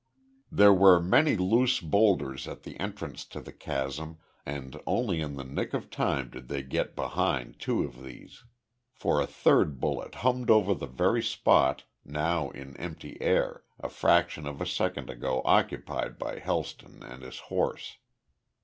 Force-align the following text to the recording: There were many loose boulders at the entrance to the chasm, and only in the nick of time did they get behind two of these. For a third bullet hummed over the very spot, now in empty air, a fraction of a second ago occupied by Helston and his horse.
There 0.51 0.73
were 0.73 0.99
many 0.99 1.37
loose 1.37 1.79
boulders 1.79 2.47
at 2.47 2.63
the 2.63 2.75
entrance 2.79 3.23
to 3.25 3.39
the 3.39 3.51
chasm, 3.53 4.17
and 4.47 4.81
only 4.87 5.21
in 5.21 5.35
the 5.35 5.43
nick 5.43 5.75
of 5.75 5.91
time 5.91 6.31
did 6.31 6.47
they 6.47 6.63
get 6.63 6.95
behind 6.95 7.59
two 7.59 7.83
of 7.83 8.01
these. 8.01 8.43
For 8.95 9.21
a 9.21 9.27
third 9.27 9.79
bullet 9.79 10.15
hummed 10.25 10.49
over 10.49 10.73
the 10.73 10.87
very 10.87 11.21
spot, 11.21 11.83
now 12.03 12.49
in 12.49 12.75
empty 12.77 13.21
air, 13.21 13.63
a 13.79 13.89
fraction 13.89 14.47
of 14.47 14.59
a 14.59 14.65
second 14.65 15.07
ago 15.11 15.43
occupied 15.45 16.17
by 16.17 16.39
Helston 16.39 17.03
and 17.03 17.21
his 17.21 17.37
horse. 17.53 17.97